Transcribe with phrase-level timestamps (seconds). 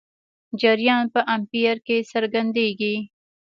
[0.61, 2.95] جریان په امپیر کې څرګندېږي.